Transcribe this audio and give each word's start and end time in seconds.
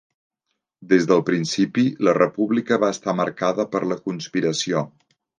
Des 0.93 1.03
del 1.09 1.19
principi 1.25 1.83
la 2.07 2.15
República 2.17 2.79
va 2.83 2.89
estar 2.97 3.15
marcada 3.19 3.67
per 3.75 3.83
la 3.91 3.99
conspiració. 4.07 4.83